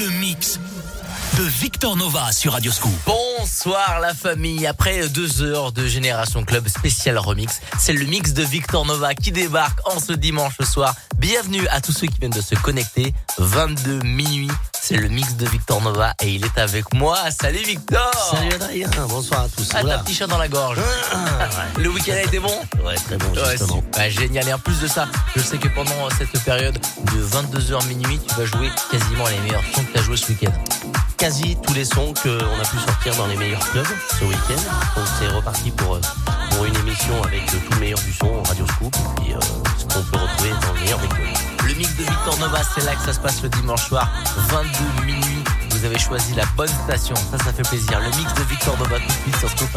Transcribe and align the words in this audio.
le 0.00 0.08
mix 0.08 0.58
de 1.36 1.42
Victor 1.42 1.94
Nova 1.94 2.32
sur 2.32 2.54
Radio 2.54 2.72
Scoop. 2.72 2.92
Bonsoir 3.04 4.00
la 4.00 4.14
famille. 4.14 4.66
Après 4.66 5.06
deux 5.10 5.42
heures 5.42 5.72
de 5.72 5.86
Génération 5.86 6.42
Club 6.42 6.68
spécial 6.68 7.18
remix, 7.18 7.60
c'est 7.78 7.92
le 7.92 8.06
mix 8.06 8.32
de 8.32 8.42
Victor 8.42 8.86
Nova 8.86 9.14
qui 9.14 9.30
débarque 9.30 9.78
en 9.86 10.00
ce 10.00 10.14
dimanche 10.14 10.56
soir. 10.62 10.94
Bienvenue 11.18 11.66
à 11.68 11.82
tous 11.82 11.92
ceux 11.92 12.06
qui 12.06 12.18
viennent 12.18 12.30
de 12.30 12.40
se 12.40 12.54
connecter. 12.54 13.12
22 13.36 14.00
minuit, 14.00 14.50
c'est 14.80 14.96
le 14.96 15.08
mix 15.08 15.34
de 15.36 15.46
Victor 15.46 15.80
Nova 15.82 16.12
et 16.22 16.28
il 16.28 16.44
est 16.44 16.58
avec 16.58 16.92
moi. 16.94 17.16
Salut 17.30 17.62
Victor 17.64 18.10
Salut 18.30 18.52
Adrien, 18.54 18.88
bonsoir 19.08 19.42
à 19.42 19.48
tous. 19.48 19.68
Ah, 19.74 19.82
Oula. 19.82 19.96
t'as 19.96 20.02
petit 20.04 20.14
chat 20.14 20.26
dans 20.26 20.38
la 20.38 20.48
gorge. 20.48 20.78
Le 21.78 21.88
week-end 21.88 22.12
a 22.14 22.22
été 22.22 22.38
bon 22.38 22.52
Ouais, 22.84 22.94
très 22.94 23.16
bon, 23.16 23.26
Ouais, 23.34 23.50
justement. 23.52 23.82
Ouais, 23.96 24.10
génial. 24.10 24.48
Et 24.48 24.52
en 24.52 24.58
plus 24.58 24.80
de 24.80 24.86
ça, 24.88 25.06
je 25.36 25.42
sais 25.42 25.58
que 25.58 25.68
pendant 25.68 26.08
cette 26.16 26.42
période 26.44 26.74
de 26.74 27.22
22h 27.22 27.86
minuit, 27.86 28.20
tu 28.26 28.34
vas 28.34 28.46
jouer 28.46 28.70
quasiment 28.90 29.26
les 29.28 29.38
meilleurs 29.40 29.64
sons 29.74 29.84
que 29.84 29.92
tu 29.92 29.98
as 29.98 30.02
joué 30.02 30.16
ce 30.16 30.28
week-end. 30.28 30.52
Quasi 31.16 31.56
tous 31.62 31.74
les 31.74 31.84
sons 31.84 32.14
qu'on 32.22 32.30
a 32.30 32.64
pu 32.70 32.78
sortir 32.78 33.14
dans 33.16 33.26
les 33.26 33.36
meilleurs 33.36 33.66
clubs 33.70 33.86
ce 34.18 34.24
week-end. 34.24 34.62
Donc 34.96 35.06
c'est 35.18 35.28
reparti 35.28 35.70
pour, 35.70 35.96
euh, 35.96 36.00
pour 36.52 36.64
une 36.64 36.76
émission 36.76 37.22
avec 37.24 37.42
euh, 37.42 37.58
tout 37.66 37.74
le 37.74 37.80
meilleur 37.80 37.98
du 38.00 38.12
son, 38.12 38.42
Radio 38.42 38.66
Scoop, 38.66 38.96
et 39.28 39.34
euh, 39.34 39.38
ce 39.78 39.84
qu'on 39.84 40.02
peut 40.02 40.16
retrouver 40.18 40.50
dans 40.62 40.72
le 40.72 40.80
meilleur 40.80 40.98
des 40.98 41.08
clubs. 41.08 41.39
Mix 41.80 41.96
de 41.96 42.02
Victor 42.02 42.38
Nova, 42.40 42.60
c'est 42.74 42.84
là 42.84 42.94
que 42.94 43.00
ça 43.00 43.14
se 43.14 43.20
passe 43.20 43.42
le 43.42 43.48
dimanche 43.48 43.88
soir, 43.88 44.06
22 44.50 45.06
minuit. 45.06 45.42
Vous 45.70 45.82
avez 45.86 45.98
choisi 45.98 46.34
la 46.34 46.44
bonne 46.54 46.68
station, 46.68 47.14
ça, 47.16 47.38
ça 47.42 47.54
fait 47.54 47.62
plaisir. 47.62 47.98
Le 48.00 48.14
mix 48.18 48.34
de 48.34 48.42
Victor 48.42 48.76
Nova 48.76 48.98
tout 48.98 49.06
de 49.06 49.12
suite 49.12 49.36
sur 49.36 49.48
Scoop. 49.48 49.70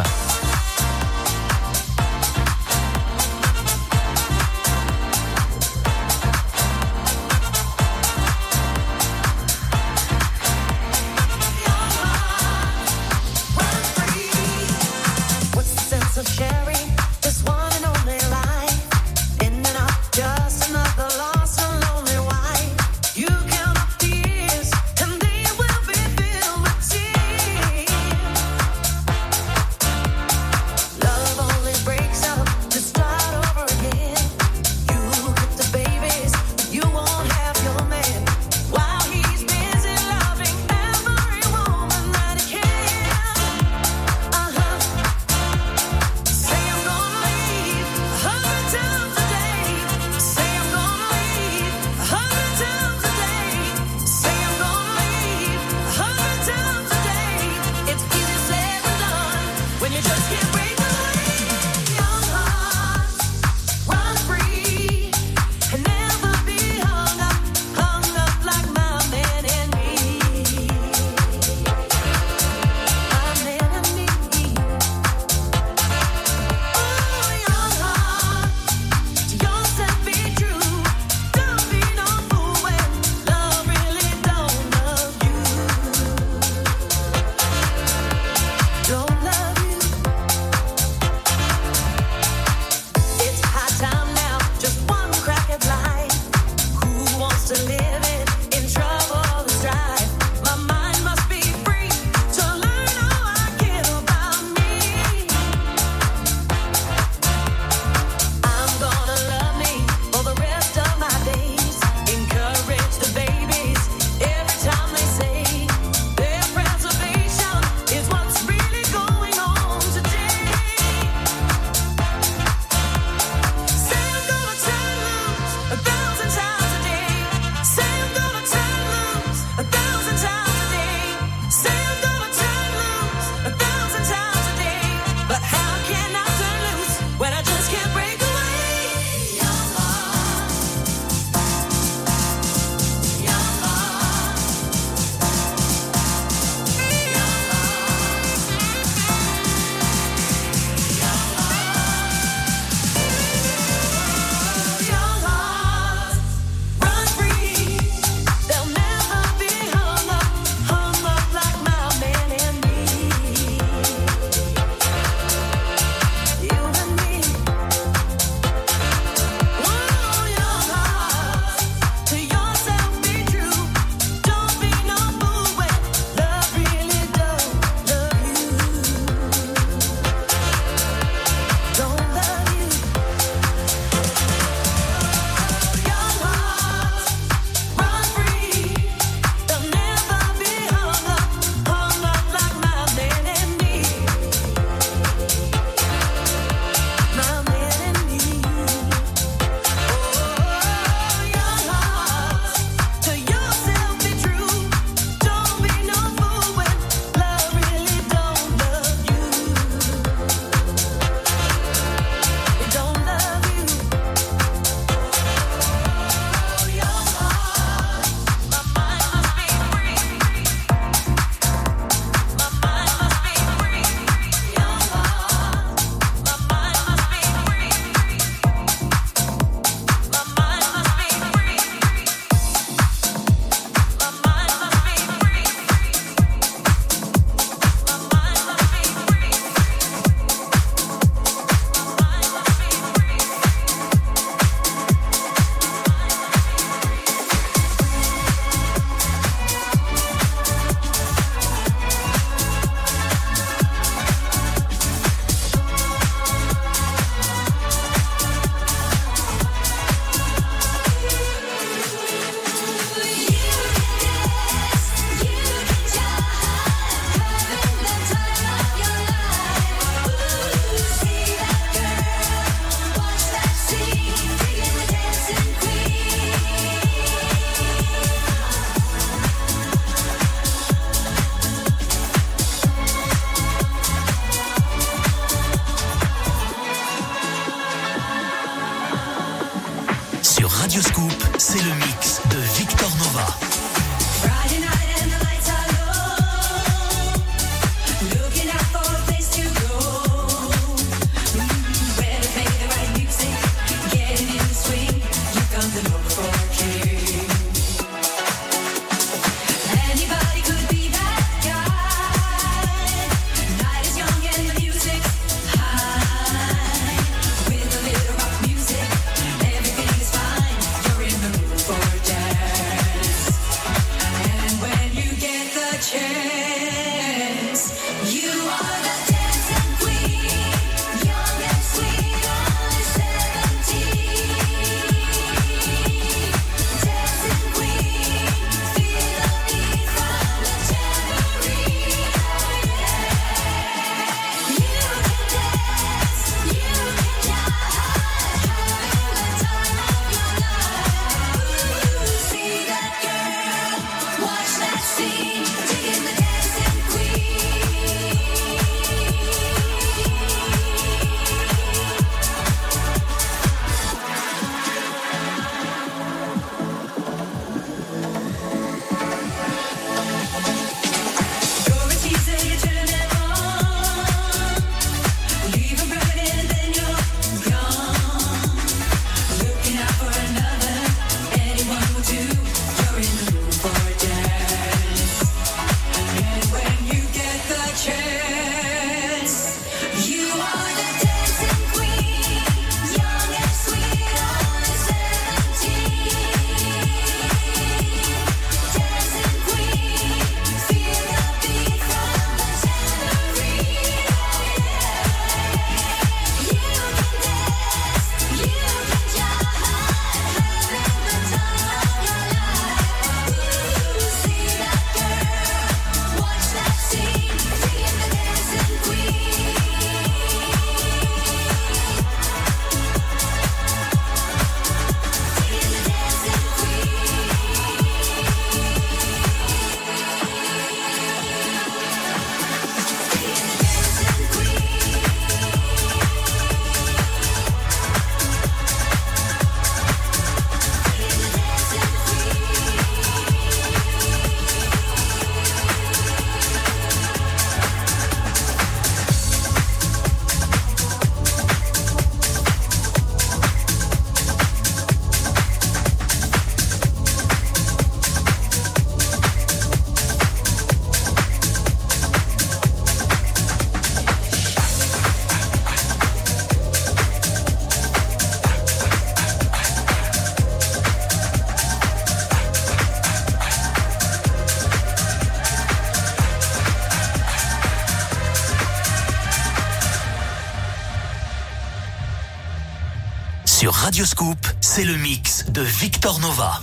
Radioscoop, 483.94 484.47
c'est 484.59 484.85
le 484.85 484.95
mix 484.95 485.45
de 485.52 485.62
Victor 485.62 486.19
Nova. 486.19 486.62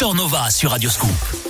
Victor 0.00 0.14
Nova 0.14 0.48
sur 0.48 0.70
Radioscoop. 0.70 1.10
Thank 1.10 1.49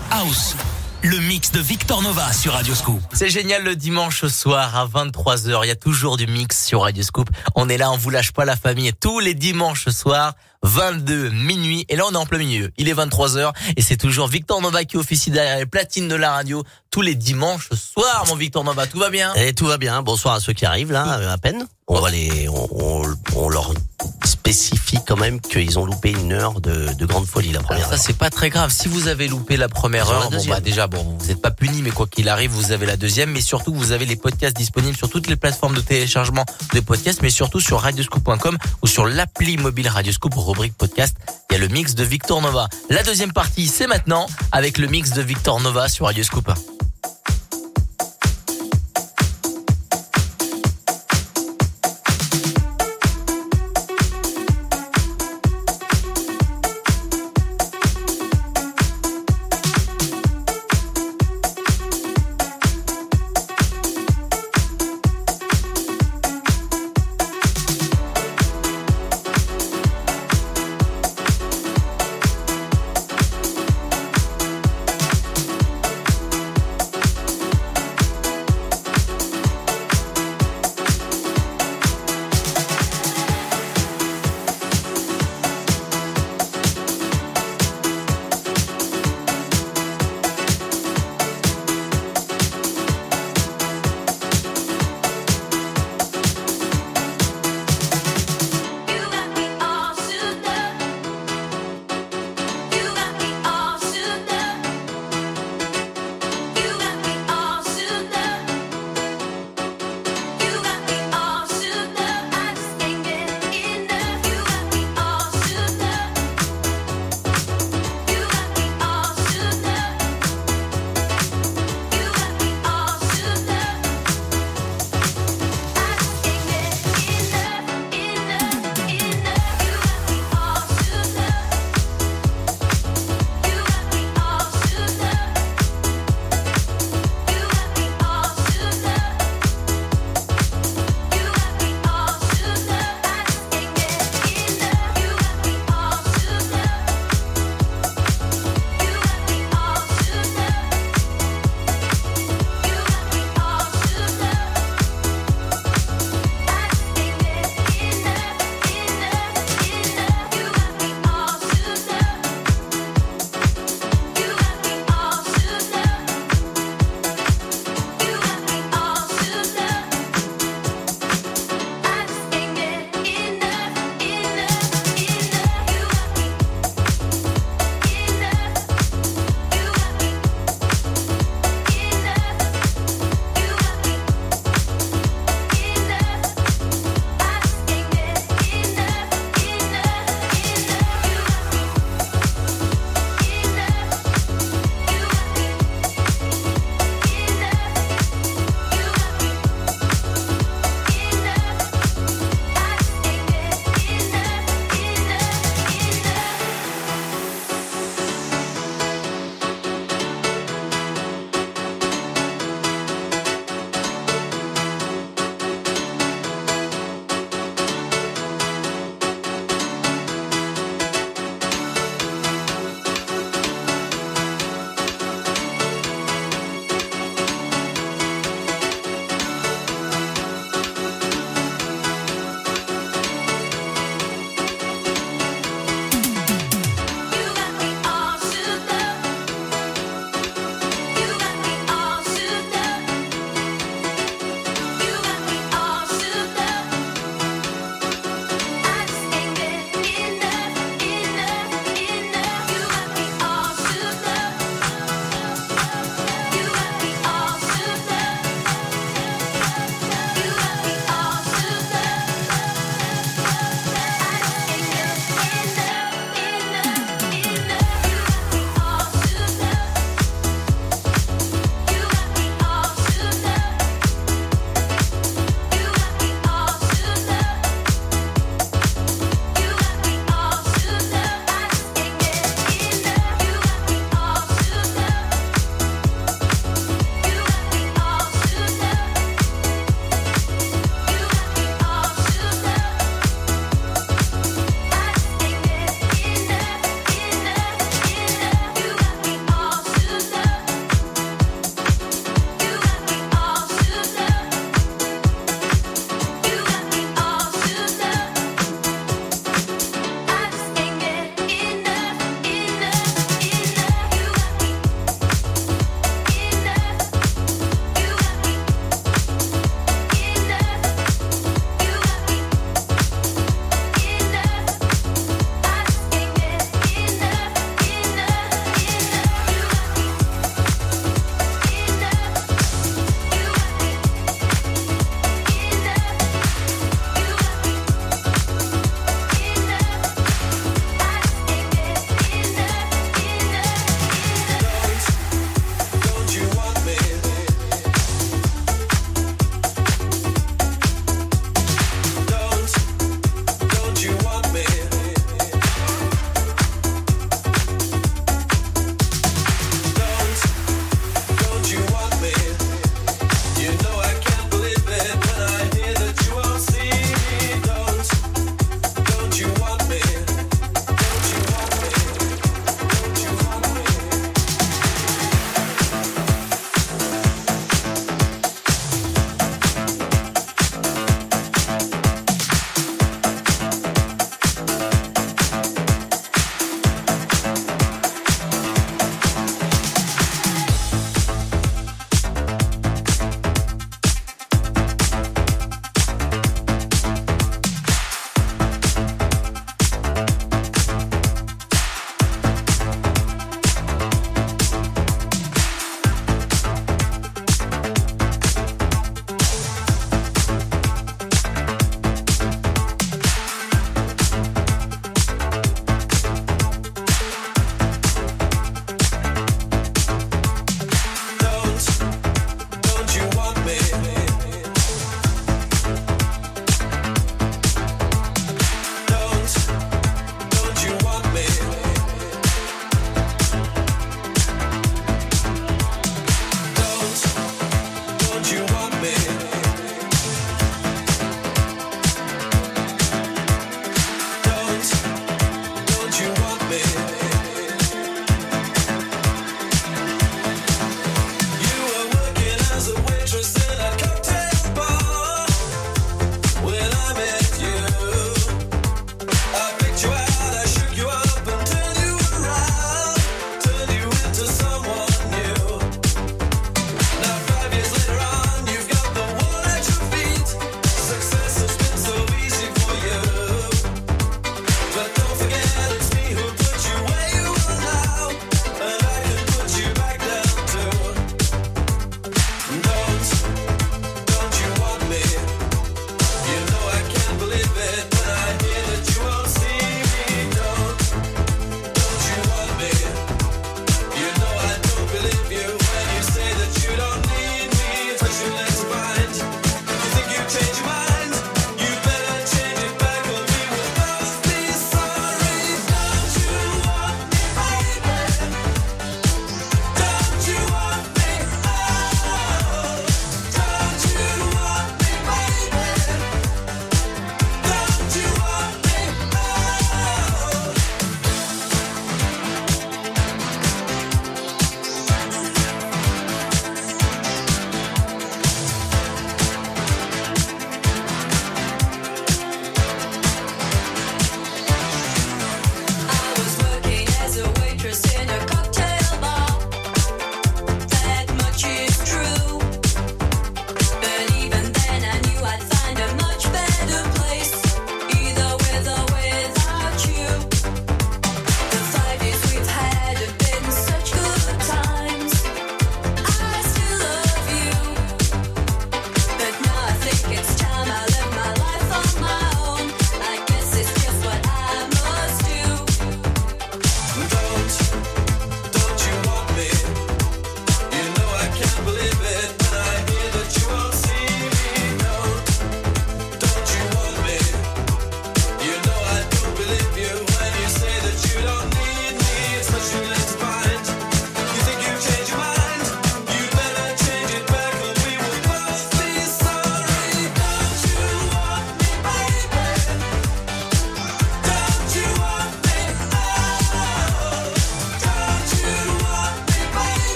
Victor 1.61 2.01
Nova 2.01 2.33
sur 2.33 2.53
Radioscoop. 2.53 2.99
C'est 3.13 3.29
génial 3.29 3.63
le 3.63 3.75
dimanche 3.75 4.25
soir 4.25 4.75
à 4.75 4.87
23h. 4.87 5.59
Il 5.63 5.67
y 5.67 5.71
a 5.71 5.75
toujours 5.75 6.17
du 6.17 6.25
mix 6.25 6.65
sur 6.65 6.81
Radio 6.81 7.03
Scoop. 7.03 7.29
On 7.53 7.69
est 7.69 7.77
là, 7.77 7.91
on 7.91 7.97
vous 7.97 8.09
lâche 8.09 8.31
pas 8.31 8.45
la 8.45 8.55
famille. 8.55 8.91
Tous 8.99 9.19
les 9.19 9.35
dimanches 9.35 9.87
soirs, 9.89 10.33
22 10.71 11.29
minuit. 11.31 11.85
Et 11.89 11.95
là, 11.97 12.03
on 12.07 12.13
est 12.13 12.17
en 12.17 12.25
plein 12.25 12.37
milieu. 12.37 12.71
Il 12.77 12.87
est 12.87 12.93
23h 12.93 13.51
et 13.75 13.81
c'est 13.81 13.97
toujours 13.97 14.27
Victor 14.27 14.61
Nova 14.61 14.85
qui 14.85 14.95
officie 14.97 15.29
derrière 15.29 15.57
les 15.57 15.65
platines 15.65 16.07
de 16.07 16.15
la 16.15 16.31
radio 16.31 16.63
tous 16.89 17.01
les 17.01 17.15
dimanches 17.15 17.69
soirs, 17.73 18.25
mon 18.27 18.35
Victor 18.35 18.63
Nova. 18.63 18.87
Tout 18.87 18.99
va 18.99 19.09
bien? 19.09 19.33
Et 19.35 19.53
tout 19.53 19.65
va 19.65 19.77
bien. 19.77 20.01
Bonsoir 20.01 20.35
à 20.35 20.39
ceux 20.39 20.53
qui 20.53 20.65
arrivent 20.65 20.91
là, 20.91 21.31
à 21.31 21.37
peine. 21.37 21.65
On 21.87 21.99
va 21.99 22.09
les, 22.09 22.47
on, 22.47 22.67
on, 22.71 23.15
on 23.35 23.49
leur 23.49 23.73
spécifie 24.25 24.97
quand 25.05 25.17
même 25.17 25.41
qu'ils 25.41 25.77
ont 25.77 25.85
loupé 25.85 26.11
une 26.11 26.31
heure 26.31 26.61
de, 26.61 26.93
de 26.93 27.05
grande 27.05 27.25
folie 27.25 27.51
la 27.51 27.59
première. 27.61 27.87
Alors 27.87 27.97
ça 27.97 28.03
c'est 28.03 28.17
pas 28.17 28.29
très 28.29 28.49
grave. 28.49 28.71
Si 28.71 28.87
vous 28.87 29.07
avez 29.07 29.27
loupé 29.27 29.57
la 29.57 29.67
première 29.67 30.05
la 30.05 30.13
heure, 30.13 30.23
bon 30.23 30.29
deuxième. 30.31 30.55
bah 30.55 30.61
déjà 30.61 30.87
bon, 30.87 31.03
vous 31.19 31.27
n'êtes 31.27 31.41
pas 31.41 31.51
puni, 31.51 31.81
mais 31.81 31.91
quoi 31.91 32.07
qu'il 32.07 32.29
arrive, 32.29 32.51
vous 32.51 32.71
avez 32.71 32.85
la 32.85 32.97
deuxième. 32.97 33.31
Mais 33.31 33.41
surtout, 33.41 33.73
vous 33.73 33.91
avez 33.91 34.05
les 34.05 34.15
podcasts 34.15 34.55
disponibles 34.55 34.95
sur 34.97 35.09
toutes 35.09 35.27
les 35.27 35.35
plateformes 35.35 35.75
de 35.75 35.81
téléchargement 35.81 36.45
de 36.73 36.79
podcasts, 36.79 37.21
mais 37.21 37.29
surtout 37.29 37.59
sur 37.59 37.79
radioscoop.com 37.81 38.57
ou 38.81 38.87
sur 38.87 39.05
l'appli 39.05 39.57
mobile 39.57 39.87
Radioscoop 39.87 40.33
podcast. 40.69 41.17
Il 41.49 41.53
y 41.53 41.55
a 41.55 41.59
le 41.59 41.67
mix 41.67 41.95
de 41.95 42.03
Victor 42.03 42.41
Nova. 42.41 42.69
La 42.89 43.03
deuxième 43.03 43.33
partie, 43.33 43.67
c'est 43.67 43.87
maintenant 43.87 44.27
avec 44.51 44.77
le 44.77 44.87
mix 44.87 45.11
de 45.11 45.21
Victor 45.21 45.59
Nova 45.59 45.89
sur 45.89 46.05
Radioscoop. 46.05 46.51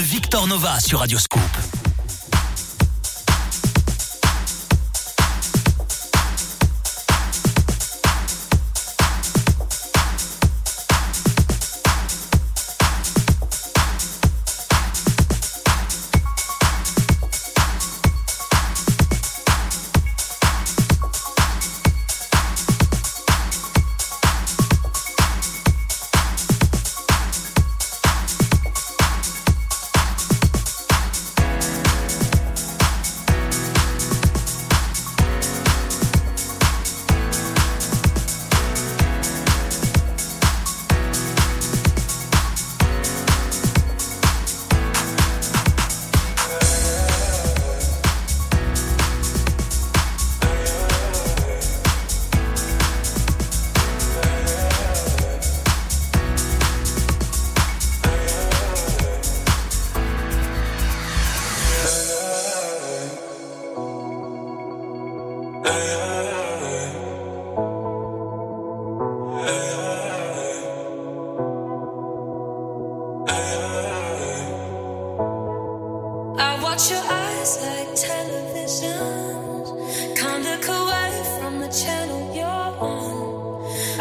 Victor 0.00 0.46
Nova 0.46 0.80
sur 0.80 1.00
Radioscoop. 1.00 1.39
I 1.39 1.39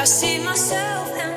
see 0.10 0.40
myself 0.40 1.29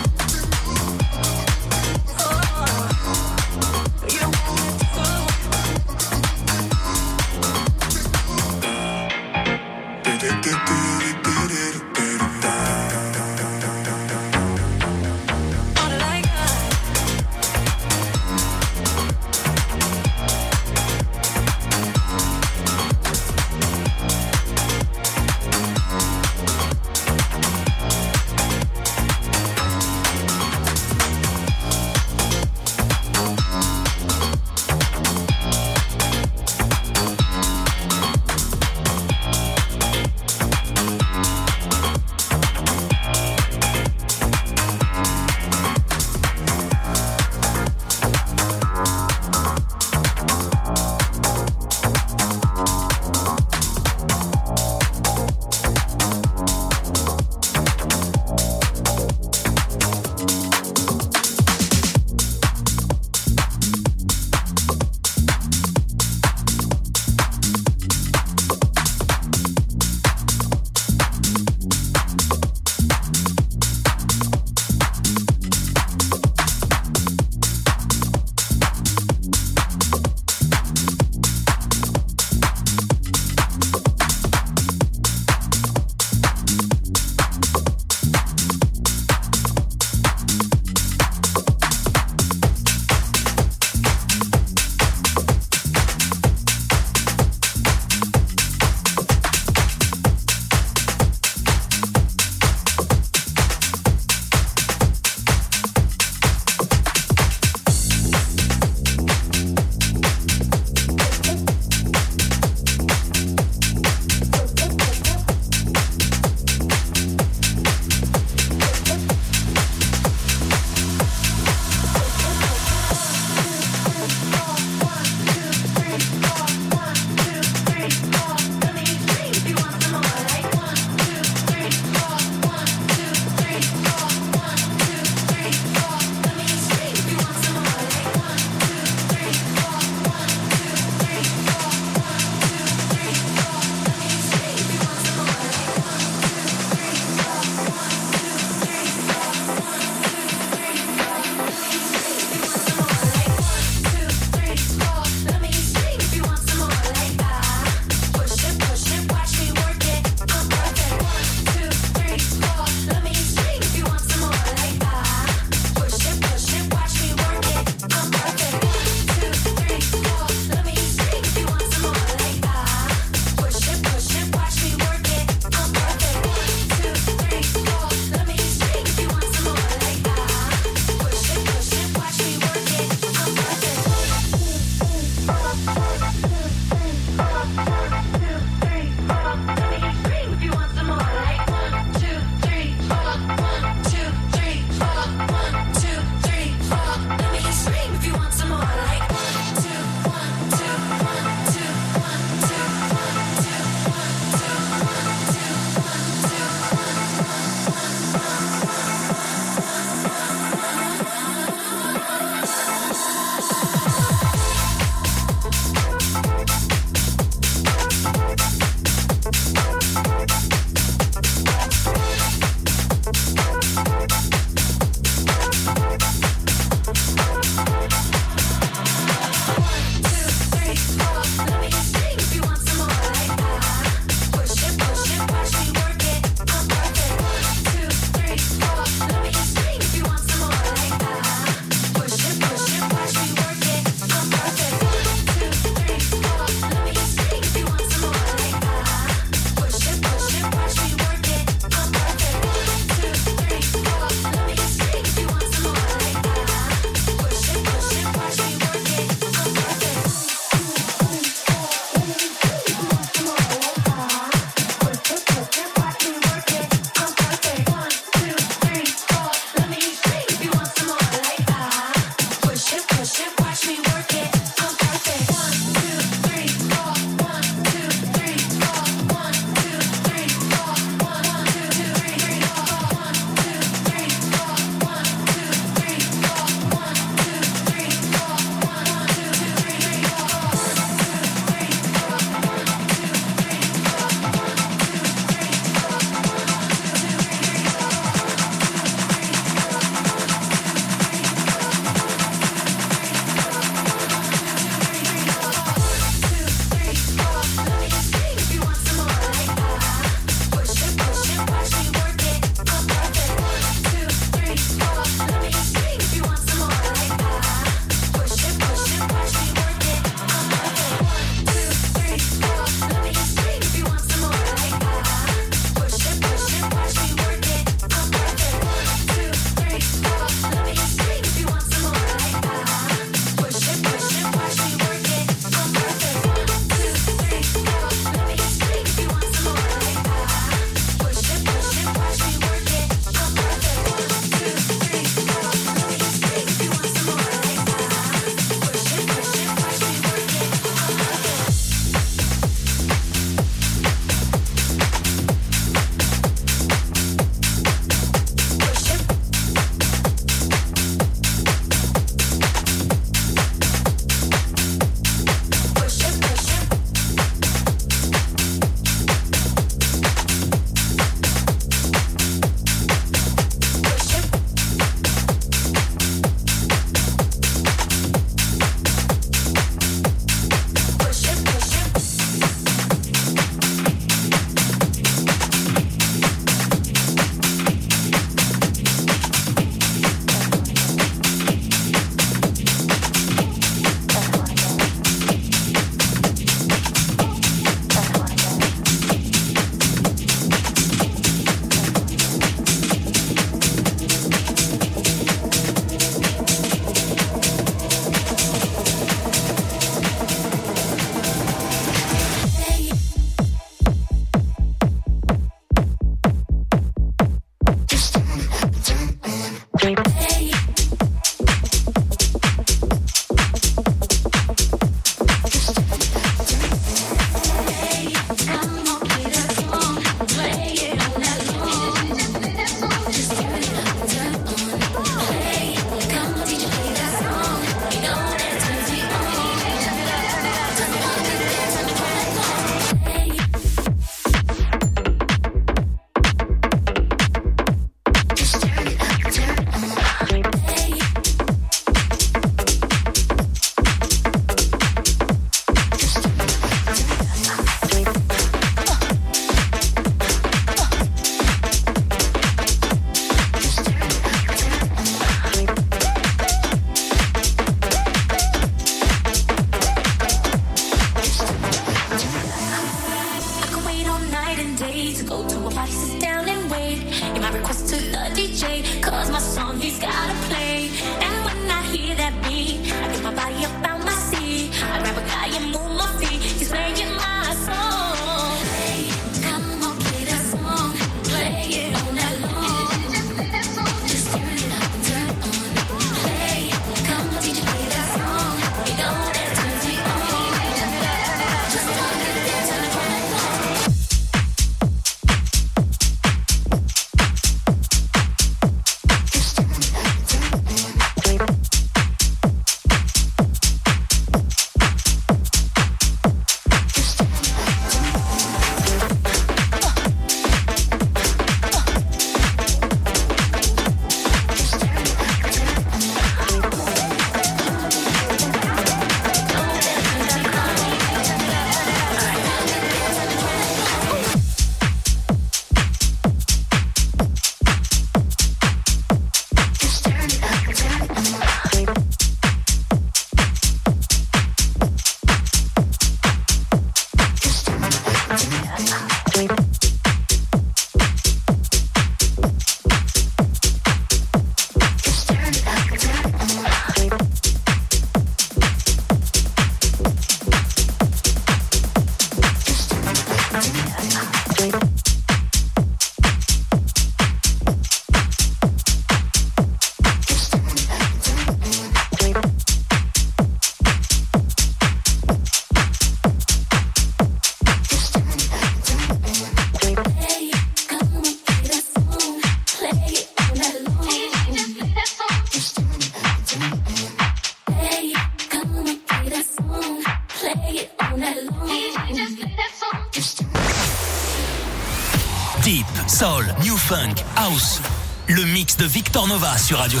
de 598.80 598.86
Victor 598.86 599.26
Nova 599.26 599.58
sur 599.58 599.76
Radio 599.76 600.00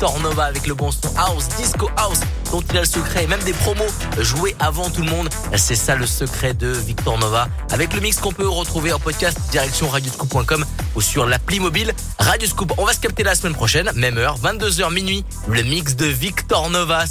Victor 0.00 0.20
Nova 0.20 0.44
avec 0.44 0.66
le 0.66 0.72
bon 0.72 0.90
son 0.90 1.14
House, 1.14 1.46
Disco 1.58 1.90
House, 1.98 2.20
dont 2.50 2.62
il 2.70 2.76
a 2.78 2.80
le 2.80 2.86
secret, 2.86 3.26
même 3.26 3.42
des 3.42 3.52
promos 3.52 3.84
joués 4.18 4.56
avant 4.58 4.88
tout 4.88 5.02
le 5.02 5.10
monde. 5.10 5.28
C'est 5.56 5.74
ça 5.74 5.94
le 5.94 6.06
secret 6.06 6.54
de 6.54 6.68
Victor 6.68 7.18
Nova. 7.18 7.48
Avec 7.70 7.92
le 7.92 8.00
mix 8.00 8.16
qu'on 8.16 8.32
peut 8.32 8.48
retrouver 8.48 8.94
en 8.94 8.98
podcast 8.98 9.38
direction 9.50 9.90
radioscoop.com 9.90 10.64
ou 10.94 11.02
sur 11.02 11.26
l'appli 11.26 11.60
mobile 11.60 11.92
Radioscoop. 12.18 12.72
On 12.78 12.86
va 12.86 12.94
se 12.94 13.00
capter 13.00 13.24
la 13.24 13.34
semaine 13.34 13.54
prochaine, 13.54 13.90
même 13.94 14.16
heure, 14.16 14.38
22h 14.38 14.90
minuit, 14.90 15.22
le 15.48 15.62
mix 15.64 15.94
de 15.96 16.06
Victor 16.06 16.70
Nova. 16.70 17.06